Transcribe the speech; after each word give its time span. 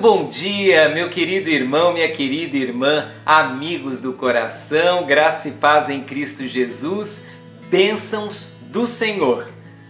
bom 0.00 0.30
dia, 0.30 0.88
meu 0.88 1.10
querido 1.10 1.50
irmão, 1.50 1.92
minha 1.92 2.10
querida 2.10 2.56
irmã, 2.56 3.12
amigos 3.26 4.00
do 4.00 4.14
coração, 4.14 5.04
graça 5.04 5.50
e 5.50 5.52
paz 5.52 5.90
em 5.90 6.00
Cristo 6.00 6.48
Jesus, 6.48 7.26
bênçãos 7.68 8.54
do 8.62 8.86
Senhor 8.86 9.46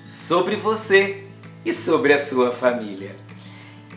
sobre 0.09 0.57
você 0.57 1.23
e 1.65 1.73
sobre 1.73 2.13
a 2.13 2.19
sua 2.19 2.51
família. 2.51 3.15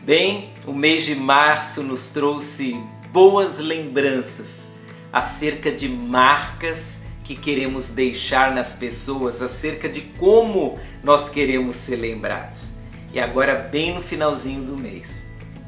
Bem, 0.03 0.51
o 0.67 0.71
mês 0.71 1.03
de 1.03 1.15
março 1.15 1.81
nos 1.81 2.11
trouxe 2.11 2.79
boas 3.11 3.57
lembranças 3.57 4.69
acerca 5.11 5.71
de 5.71 5.89
marcas 5.89 7.01
que 7.23 7.35
queremos 7.35 7.89
deixar 7.89 8.53
nas 8.53 8.75
pessoas, 8.75 9.41
acerca 9.41 9.89
de 9.89 10.01
como 10.01 10.77
nós 11.03 11.27
queremos 11.27 11.75
ser 11.75 11.95
lembrados. 11.95 12.75
E 13.11 13.19
agora, 13.19 13.55
bem 13.55 13.95
no 13.95 14.01
finalzinho 14.01 14.61
do 14.61 14.77
mês, 14.77 15.22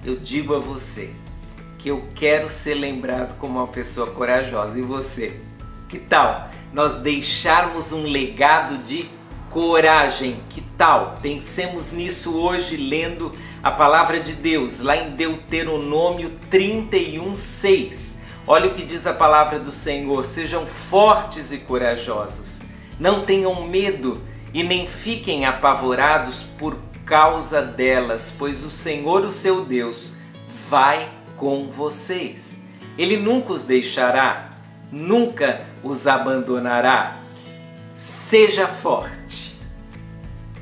eu 0.06 0.16
digo 0.16 0.54
a 0.54 0.60
você 0.60 1.10
que 1.80 1.90
eu 1.90 2.04
quero 2.14 2.48
ser 2.50 2.76
lembrado 2.76 3.38
como 3.40 3.58
uma 3.58 3.68
pessoa 3.68 4.08
corajosa. 4.08 4.78
E 4.78 4.82
você? 4.84 5.40
Que 5.90 5.98
tal 5.98 6.50
nós 6.72 6.98
deixarmos 6.98 7.92
um 7.92 8.04
legado 8.04 8.84
de 8.84 9.10
coragem? 9.50 10.40
Que 10.50 10.62
tal? 10.78 11.18
Pensemos 11.22 11.92
nisso 11.92 12.38
hoje 12.38 12.78
lendo 12.78 13.32
a 13.64 13.72
palavra 13.72 14.20
de 14.20 14.34
Deus, 14.34 14.80
lá 14.80 14.96
em 14.96 15.12
Deuteronômio 15.12 16.30
31, 16.52 17.36
6. 17.36 18.22
Olha 18.46 18.68
o 18.68 18.74
que 18.76 18.84
diz 18.84 19.08
a 19.08 19.14
palavra 19.14 19.60
do 19.60 19.72
Senhor: 19.72 20.24
sejam 20.24 20.68
fortes 20.68 21.52
e 21.52 21.58
corajosos, 21.58 22.62
não 23.00 23.26
tenham 23.26 23.66
medo 23.66 24.22
e 24.54 24.62
nem 24.62 24.86
fiquem 24.86 25.46
apavorados 25.46 26.44
por 26.58 26.78
causa 27.06 27.62
delas, 27.62 28.36
pois 28.38 28.64
o 28.64 28.70
Senhor, 28.70 29.24
o 29.24 29.32
seu 29.32 29.64
Deus, 29.64 30.18
vai 30.68 31.10
com 31.38 31.70
vocês. 31.70 32.62
Ele 32.98 33.16
nunca 33.18 33.54
os 33.54 33.64
deixará, 33.64 34.50
nunca 34.92 35.66
os 35.84 36.08
abandonará. 36.08 37.18
Seja 37.96 38.68
forte, 38.68 39.56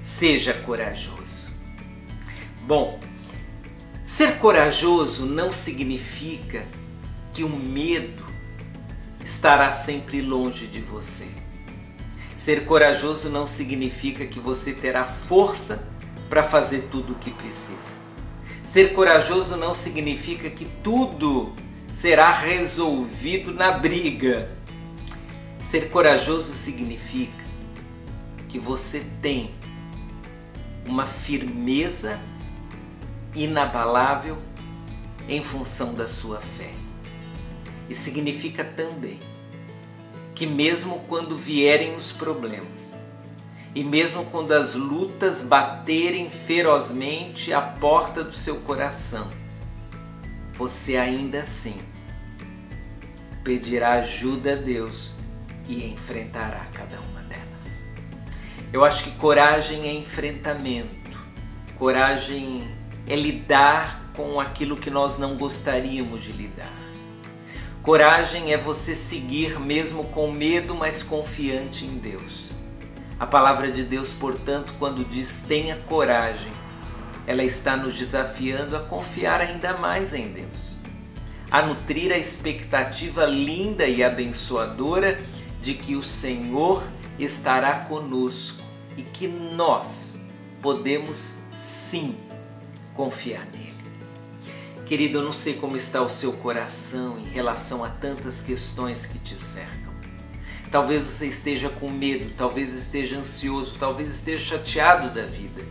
seja 0.02 0.54
corajoso. 0.54 1.54
Bom, 2.62 3.00
ser 4.04 4.38
corajoso 4.38 5.26
não 5.26 5.52
significa 5.52 6.66
que 7.32 7.44
o 7.44 7.50
medo 7.50 8.24
estará 9.24 9.72
sempre 9.72 10.22
longe 10.22 10.68
de 10.68 10.82
você. 10.82 11.28
Ser 12.36 12.66
corajoso 12.66 13.30
não 13.30 13.48
significa 13.48 14.26
que 14.26 14.40
você 14.40 14.74
terá 14.74 15.06
força 15.06 15.93
para 16.34 16.42
fazer 16.42 16.88
tudo 16.90 17.14
o 17.14 17.16
que 17.18 17.30
precisa. 17.30 17.94
Ser 18.66 18.94
corajoso 18.94 19.56
não 19.56 19.72
significa 19.72 20.50
que 20.50 20.66
tudo 20.84 21.54
será 21.94 22.32
resolvido 22.32 23.54
na 23.54 23.72
briga. 23.72 24.50
Ser 25.62 25.92
corajoso 25.92 26.56
significa 26.56 27.44
que 28.50 28.58
você 28.58 29.06
tem 29.22 29.52
uma 30.88 31.06
firmeza 31.06 32.20
inabalável 33.36 34.40
em 35.30 35.44
função 35.44 35.94
da 35.94 36.08
sua 36.08 36.42
fé. 36.42 36.72
E 37.88 37.94
significa 37.94 38.64
também 38.64 39.20
que, 40.34 40.48
mesmo 40.48 40.98
quando 41.08 41.38
vierem 41.38 41.96
os 41.96 42.12
problemas, 42.12 42.98
e 43.76 43.84
mesmo 43.84 44.26
quando 44.26 44.52
as 44.52 44.76
lutas 44.76 45.42
baterem 45.42 46.30
ferozmente 46.30 47.52
à 47.52 47.62
porta 47.62 48.24
do 48.24 48.36
seu 48.36 48.58
coração, 48.58 49.28
você 50.54 50.96
ainda 50.96 51.40
assim 51.40 51.82
pedirá 53.44 53.94
ajuda 53.94 54.54
a 54.54 54.56
Deus 54.56 55.16
e 55.68 55.86
enfrentará 55.92 56.68
cada 56.74 57.00
uma 57.02 57.22
delas. 57.22 57.82
Eu 58.72 58.86
acho 58.86 59.06
que 59.06 59.12
coragem 59.12 59.88
é 59.88 59.94
enfrentamento, 59.94 61.18
coragem 61.78 62.68
é 63.08 63.16
lidar 63.16 64.02
com 64.16 64.40
aquilo 64.40 64.78
que 64.78 64.92
nós 64.92 65.18
não 65.18 65.36
gostaríamos 65.36 66.24
de 66.24 66.32
lidar. 66.32 66.72
Coragem 67.82 68.54
é 68.54 68.58
você 68.58 68.96
seguir 68.96 69.60
mesmo 69.60 70.06
com 70.06 70.32
medo, 70.32 70.74
mas 70.74 71.04
confiante 71.04 71.86
em 71.86 71.98
Deus. 71.98 72.63
A 73.20 73.26
palavra 73.26 73.72
de 73.72 73.84
Deus, 73.84 74.14
portanto, 74.14 74.74
quando 74.80 75.06
diz 75.06 75.46
tenha 75.48 75.78
coragem, 75.88 76.52
ela 77.26 77.44
está 77.44 77.78
nos 77.78 77.98
desafiando 77.98 78.76
a 78.76 78.82
confiar 78.82 79.40
ainda 79.40 79.78
mais 79.78 80.14
em 80.14 80.32
Deus, 80.32 80.76
a 81.50 81.62
nutrir 81.62 82.12
a 82.12 82.18
expectativa 82.18 83.26
linda 83.26 83.88
e 83.88 84.04
abençoadora 84.04 85.18
de 85.62 85.74
que 85.74 85.96
o 85.96 86.04
Senhor 86.04 86.84
estará 87.18 87.76
conosco 87.86 88.62
e 88.98 89.04
que 89.04 89.28
nós 89.28 90.26
podemos 90.62 91.44
sim 91.58 92.18
confiar 92.94 93.46
nele. 93.54 93.74
Querido, 94.86 95.20
eu 95.20 95.24
não 95.24 95.34
sei 95.34 95.54
como 95.54 95.78
está 95.78 96.02
o 96.02 96.10
seu 96.10 96.34
coração 96.34 97.18
em 97.18 97.26
relação 97.26 97.84
a 97.84 97.90
tantas 97.90 98.42
questões 98.42 99.06
que 99.06 99.18
te 99.18 99.40
cercam. 99.40 99.83
Talvez 100.74 101.06
você 101.06 101.28
esteja 101.28 101.70
com 101.70 101.88
medo, 101.88 102.34
talvez 102.36 102.74
esteja 102.74 103.20
ansioso, 103.20 103.76
talvez 103.78 104.10
esteja 104.10 104.58
chateado 104.58 105.14
da 105.14 105.24
vida. 105.24 105.62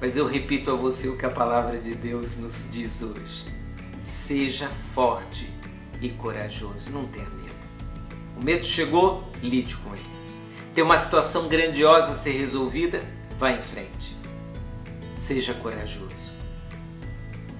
Mas 0.00 0.16
eu 0.16 0.26
repito 0.26 0.72
a 0.72 0.74
você 0.74 1.06
o 1.06 1.16
que 1.16 1.24
a 1.24 1.30
palavra 1.30 1.78
de 1.78 1.94
Deus 1.94 2.36
nos 2.38 2.66
diz 2.68 3.00
hoje. 3.00 3.46
Seja 4.00 4.68
forte 4.92 5.48
e 6.02 6.08
corajoso, 6.08 6.90
não 6.90 7.06
tenha 7.06 7.28
medo. 7.28 7.54
O 8.36 8.44
medo 8.44 8.66
chegou, 8.66 9.30
lide 9.40 9.76
com 9.76 9.94
ele. 9.94 10.04
Tem 10.74 10.82
uma 10.82 10.98
situação 10.98 11.46
grandiosa 11.46 12.08
a 12.10 12.16
ser 12.16 12.32
resolvida, 12.32 13.00
vá 13.38 13.52
em 13.52 13.62
frente. 13.62 14.16
Seja 15.20 15.54
corajoso. 15.54 16.32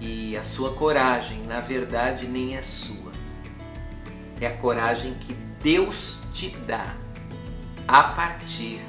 E 0.00 0.36
a 0.36 0.42
sua 0.42 0.72
coragem, 0.72 1.44
na 1.44 1.60
verdade, 1.60 2.26
nem 2.26 2.56
é 2.56 2.62
sua. 2.62 3.12
É 4.40 4.48
a 4.48 4.56
coragem 4.56 5.14
que 5.14 5.47
Deus 5.60 6.18
te 6.32 6.50
dá 6.66 6.94
a 7.86 8.02
partir 8.04 8.80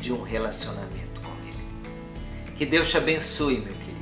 de 0.00 0.12
um 0.12 0.22
relacionamento 0.22 1.20
com 1.20 1.30
Ele. 1.46 2.54
Que 2.56 2.66
Deus 2.66 2.90
te 2.90 2.96
abençoe, 2.96 3.58
meu 3.58 3.74
querido. 3.74 3.94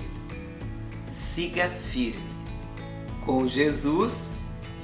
Siga 1.10 1.68
firme 1.68 2.32
com 3.24 3.46
Jesus 3.46 4.32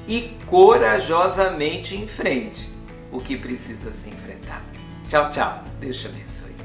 e 0.07 0.37
corajosamente 0.47 1.97
em 1.97 2.07
frente 2.07 2.71
o 3.11 3.21
que 3.21 3.37
precisa 3.37 3.93
ser 3.93 4.11
enfrentado. 4.11 4.65
Tchau, 5.09 5.31
tchau. 5.31 5.65
Deus 5.81 5.99
te 5.99 6.07
abençoe. 6.07 6.58